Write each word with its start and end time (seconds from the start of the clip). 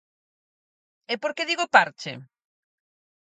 ¿E 1.13 1.15
por 1.21 1.31
que 1.35 1.47
digo 1.49 1.71
parche? 1.75 2.13